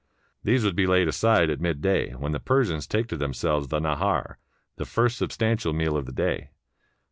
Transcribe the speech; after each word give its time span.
These 0.43 0.65
would 0.65 0.75
be 0.75 0.87
laid 0.87 1.07
aside 1.07 1.51
at 1.51 1.61
midday, 1.61 2.15
when 2.15 2.31
the 2.31 2.39
Persians 2.39 2.87
take 2.87 3.07
to 3.09 3.15
them 3.17 3.35
selves 3.35 3.67
the 3.67 3.79
nakar, 3.79 4.37
the 4.77 4.85
first 4.85 5.15
substantial 5.15 5.73
meal 5.73 5.95
of 5.95 6.07
the 6.07 6.11
day. 6.11 6.49